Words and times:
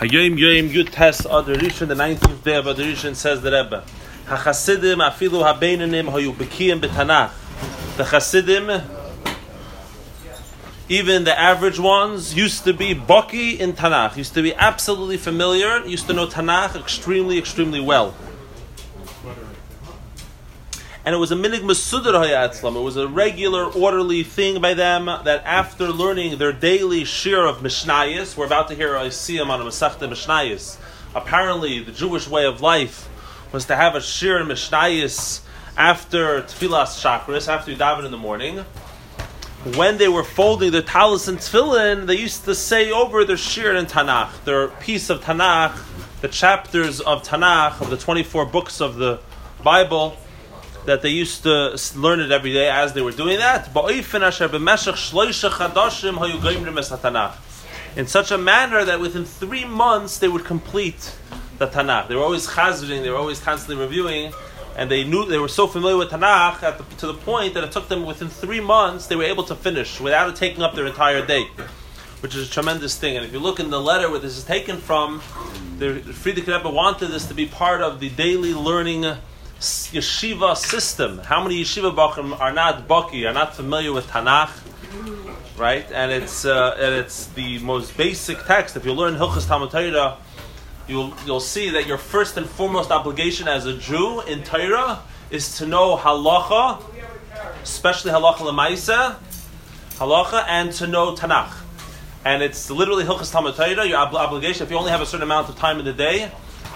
Hayom 0.00 0.38
Yom 0.38 0.70
Yud 0.70 0.90
Tes 0.90 1.26
Adar 1.26 1.56
Rishon, 1.56 1.88
the 1.88 1.94
19th 1.94 2.42
day 2.42 2.56
of 2.56 2.66
Adar 2.66 2.86
Rishon, 2.86 3.14
says 3.14 3.42
the 3.42 3.52
Rebbe. 3.52 3.84
HaChasidim 4.24 4.96
afilu 4.96 5.44
habeinanim 5.44 6.10
hayu 6.10 6.32
bekiyim 6.32 6.80
b'tanach. 6.80 7.32
The 7.98 8.04
Chasidim, 8.04 8.80
even 10.88 11.24
the 11.24 11.38
average 11.38 11.78
ones, 11.78 12.34
used 12.34 12.64
to 12.64 12.72
be 12.72 12.94
baki 12.94 13.58
in 13.58 13.74
Tanakh, 13.74 14.16
used 14.16 14.32
to 14.32 14.42
be 14.42 14.54
absolutely 14.54 15.18
familiar, 15.18 15.84
used 15.84 16.06
to 16.06 16.14
know 16.14 16.26
Tanakh 16.26 16.80
extremely, 16.80 17.36
extremely 17.36 17.80
well. 17.80 18.14
And 21.10 21.16
it 21.16 21.18
was 21.18 21.32
a 21.32 21.34
minig 21.34 21.62
masudar 21.62 22.12
hayatzlam. 22.24 22.76
It 22.76 22.82
was 22.82 22.96
a 22.96 23.08
regular, 23.08 23.64
orderly 23.64 24.22
thing 24.22 24.60
by 24.60 24.74
them 24.74 25.06
that 25.06 25.42
after 25.44 25.88
learning 25.88 26.38
their 26.38 26.52
daily 26.52 27.04
share 27.04 27.46
of 27.46 27.62
Mishnayos, 27.62 28.36
we're 28.36 28.46
about 28.46 28.68
to 28.68 28.76
hear 28.76 28.94
a 28.94 29.06
siyam 29.06 29.48
on 29.48 29.60
a 29.60 29.64
Masachta 29.64 30.08
Mishnayos. 30.08 30.76
Apparently, 31.12 31.82
the 31.82 31.90
Jewish 31.90 32.28
way 32.28 32.46
of 32.46 32.60
life 32.60 33.08
was 33.50 33.64
to 33.64 33.74
have 33.74 33.96
a 33.96 34.00
shir 34.00 34.40
in 34.40 34.46
Mishnayos 34.46 35.40
after 35.76 36.42
Tfilas 36.42 37.02
Chakras, 37.02 37.48
after 37.48 37.72
you 37.72 37.76
daven 37.76 38.04
in 38.04 38.12
the 38.12 38.16
morning. 38.16 38.58
When 39.74 39.98
they 39.98 40.06
were 40.06 40.22
folding 40.22 40.70
their 40.70 40.80
talis 40.80 41.26
and 41.26 41.38
tefillin, 41.38 42.06
they 42.06 42.18
used 42.18 42.44
to 42.44 42.54
say 42.54 42.92
over 42.92 43.24
their 43.24 43.36
shir 43.36 43.74
in 43.74 43.86
Tanakh, 43.86 44.44
their 44.44 44.68
piece 44.68 45.10
of 45.10 45.22
Tanakh, 45.22 45.76
the 46.20 46.28
chapters 46.28 47.00
of 47.00 47.24
Tanakh, 47.24 47.80
of 47.80 47.90
the 47.90 47.96
24 47.96 48.46
books 48.46 48.80
of 48.80 48.94
the 48.94 49.18
Bible, 49.64 50.16
that 50.86 51.02
they 51.02 51.10
used 51.10 51.42
to 51.42 51.76
learn 51.94 52.20
it 52.20 52.30
every 52.30 52.52
day 52.52 52.68
as 52.68 52.92
they 52.92 53.02
were 53.02 53.12
doing 53.12 53.38
that. 53.38 53.72
In 57.96 58.06
such 58.06 58.30
a 58.30 58.38
manner 58.38 58.84
that 58.84 59.00
within 59.00 59.24
three 59.24 59.64
months 59.64 60.18
they 60.18 60.28
would 60.28 60.44
complete 60.44 61.16
the 61.58 61.66
Tanakh. 61.66 62.08
They 62.08 62.14
were 62.14 62.22
always 62.22 62.46
chazring, 62.46 63.02
they 63.02 63.10
were 63.10 63.18
always 63.18 63.40
constantly 63.40 63.84
reviewing, 63.84 64.32
and 64.76 64.90
they 64.90 65.04
knew 65.04 65.26
they 65.26 65.38
were 65.38 65.48
so 65.48 65.66
familiar 65.66 65.96
with 65.96 66.10
Tanakh 66.10 66.60
the, 66.60 66.96
to 66.96 67.06
the 67.08 67.14
point 67.14 67.54
that 67.54 67.64
it 67.64 67.72
took 67.72 67.88
them 67.88 68.06
within 68.06 68.28
three 68.28 68.60
months 68.60 69.06
they 69.08 69.16
were 69.16 69.24
able 69.24 69.44
to 69.44 69.54
finish 69.54 70.00
without 70.00 70.28
it 70.30 70.36
taking 70.36 70.62
up 70.62 70.74
their 70.74 70.86
entire 70.86 71.24
day, 71.26 71.44
which 72.20 72.34
is 72.34 72.48
a 72.48 72.50
tremendous 72.50 72.96
thing. 72.96 73.16
And 73.16 73.26
if 73.26 73.32
you 73.32 73.40
look 73.40 73.60
in 73.60 73.70
the 73.70 73.80
letter 73.80 74.10
where 74.10 74.20
this 74.20 74.38
is 74.38 74.44
taken 74.44 74.78
from, 74.78 75.20
the 75.78 76.00
Frierdiker 76.00 76.56
Rebbe 76.56 76.70
wanted 76.70 77.08
this 77.08 77.26
to 77.26 77.34
be 77.34 77.46
part 77.46 77.82
of 77.82 78.00
the 78.00 78.08
daily 78.10 78.54
learning 78.54 79.04
yeshiva 79.60 80.56
system. 80.56 81.18
How 81.18 81.42
many 81.42 81.62
yeshiva 81.62 81.94
bachim 81.94 82.38
are 82.40 82.52
not 82.52 82.88
baki, 82.88 83.28
are 83.28 83.34
not 83.34 83.54
familiar 83.54 83.92
with 83.92 84.06
Tanakh, 84.06 84.50
right? 85.58 85.86
And 85.92 86.10
it's 86.10 86.44
uh, 86.44 86.76
and 86.78 86.94
it's 86.94 87.26
the 87.26 87.58
most 87.58 87.96
basic 87.96 88.44
text. 88.46 88.76
If 88.76 88.86
you 88.86 88.94
learn 88.94 89.14
Hilchas 89.16 89.46
Talmud 89.46 89.70
Torah, 89.70 90.16
you'll 90.88 91.12
you'll 91.26 91.40
see 91.40 91.70
that 91.70 91.86
your 91.86 91.98
first 91.98 92.36
and 92.38 92.46
foremost 92.46 92.90
obligation 92.90 93.48
as 93.48 93.66
a 93.66 93.76
Jew 93.76 94.22
in 94.22 94.42
Torah 94.42 95.00
is 95.30 95.58
to 95.58 95.66
know 95.66 95.96
halacha, 95.96 96.82
especially 97.62 98.12
halacha 98.12 98.38
lemaisa, 98.38 99.16
halacha, 99.96 100.44
and 100.48 100.72
to 100.72 100.86
know 100.86 101.14
Tanakh. 101.14 101.52
And 102.24 102.42
it's 102.42 102.70
literally 102.70 103.04
Hilchas 103.04 103.30
Talmud 103.30 103.56
Torah. 103.56 103.86
Your 103.86 103.98
ob- 103.98 104.14
obligation, 104.14 104.64
if 104.64 104.70
you 104.70 104.78
only 104.78 104.90
have 104.90 105.02
a 105.02 105.06
certain 105.06 105.22
amount 105.22 105.50
of 105.50 105.56
time 105.56 105.78
in 105.78 105.84
the 105.84 105.92
day, 105.92 106.30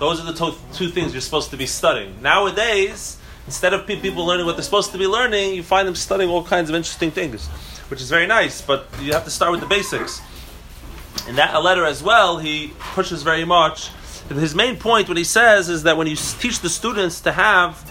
those 0.00 0.18
are 0.20 0.24
the 0.24 0.32
to- 0.32 0.56
two 0.74 0.88
things 0.88 1.12
you're 1.12 1.20
supposed 1.20 1.50
to 1.50 1.56
be 1.56 1.66
studying. 1.66 2.20
Nowadays, 2.22 3.18
instead 3.46 3.72
of 3.74 3.86
pe- 3.86 4.00
people 4.00 4.26
learning 4.26 4.46
what 4.46 4.56
they're 4.56 4.64
supposed 4.64 4.90
to 4.92 4.98
be 4.98 5.06
learning, 5.06 5.54
you 5.54 5.62
find 5.62 5.86
them 5.86 5.94
studying 5.94 6.28
all 6.30 6.42
kinds 6.42 6.68
of 6.70 6.74
interesting 6.74 7.10
things, 7.12 7.46
which 7.88 8.00
is 8.00 8.10
very 8.10 8.26
nice, 8.26 8.60
but 8.60 8.86
you 9.00 9.12
have 9.12 9.24
to 9.24 9.30
start 9.30 9.52
with 9.52 9.60
the 9.60 9.66
basics. 9.66 10.20
In 11.28 11.36
that 11.36 11.54
letter 11.62 11.84
as 11.84 12.02
well, 12.02 12.38
he 12.38 12.72
pushes 12.94 13.22
very 13.22 13.44
much. 13.44 13.90
His 14.28 14.54
main 14.54 14.76
point, 14.78 15.08
what 15.08 15.16
he 15.18 15.24
says, 15.24 15.68
is 15.68 15.82
that 15.82 15.96
when 15.96 16.06
you 16.06 16.16
teach 16.16 16.60
the 16.60 16.70
students 16.70 17.20
to 17.22 17.32
have 17.32 17.84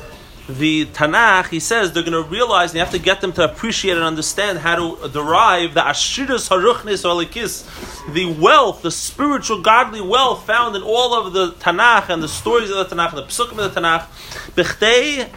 the 0.57 0.87
Tanakh, 0.87 1.49
he 1.49 1.59
says 1.59 1.91
they're 1.93 2.01
going 2.03 2.11
to 2.11 2.27
realize, 2.27 2.71
and 2.71 2.77
you 2.77 2.79
have 2.79 2.91
to 2.91 2.99
get 2.99 3.21
them 3.21 3.31
to 3.33 3.43
appreciate 3.43 3.95
and 3.95 4.03
understand 4.03 4.57
how 4.59 4.95
to 4.95 5.09
derive 5.09 5.75
the 5.75 5.81
Ashiras 5.81 6.49
Haruchnis 6.49 7.05
Olikis, 7.05 7.65
the 8.13 8.25
wealth, 8.33 8.81
the 8.81 8.89
spiritual, 8.89 9.61
godly 9.61 10.01
wealth 10.01 10.45
found 10.47 10.75
in 10.75 10.81
all 10.81 11.13
of 11.13 11.33
the 11.33 11.51
Tanakh 11.53 12.09
and 12.09 12.23
the 12.23 12.27
stories 12.27 12.71
of 12.71 12.89
the 12.89 12.95
Tanakh, 12.95 13.13
the 13.13 13.23
Psukim 13.23 13.63
of 13.63 13.73
the 13.73 13.81
Tanakh. 13.81 14.07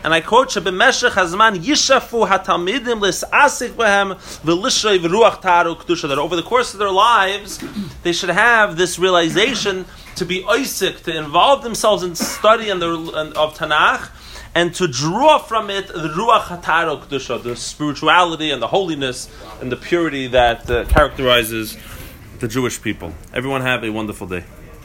And 0.03 0.15
I 0.15 0.21
quote, 0.21 0.49
Shebemeshech 0.49 1.11
Hazman 1.11 1.59
Yishafu 1.59 2.27
HaTalmidim 2.27 3.01
Lis'asik 3.01 3.73
Behem 3.73 4.17
V'lishay 4.43 4.99
V'ruach 4.99 5.43
Taru 5.43 5.77
Kedusha, 5.77 6.09
that 6.09 6.19
over 6.19 6.37
the 6.37 6.43
course 6.43 6.73
of 6.73 6.79
their 6.79 6.91
lives, 6.91 7.63
they 8.03 8.13
should 8.13 8.31
have 8.31 8.77
this 8.77 8.99
realization 8.99 9.85
to 10.17 10.25
be 10.25 10.45
Isaac, 10.49 11.03
to 11.03 11.17
involve 11.17 11.63
themselves 11.63 12.03
in 12.03 12.15
study 12.15 12.71
and 12.71 12.81
the, 12.81 12.89
of 13.37 13.57
Tanakh, 13.57 14.11
and 14.55 14.75
to 14.75 14.87
draw 14.87 15.39
from 15.39 15.71
it 15.71 15.89
the 15.89 16.09
ruach 16.09 16.43
hataro 16.43 17.03
kedusha, 17.03 17.43
the 17.43 17.57
spirituality 17.57 18.51
and 18.51 18.61
the 18.61 18.69
holiness 18.69 19.29
and 19.61 19.73
the 19.73 19.77
purity 19.77 20.27
that 20.29 20.71
uh, 20.71 20.85
characterizes 20.87 21.77
the 22.39 22.49
Jewish 22.49 22.81
people. 22.83 23.13
Everyone 23.33 23.63
have 23.63 23.85
a 23.85 23.91
wonderful 23.91 24.27
day. 24.27 24.45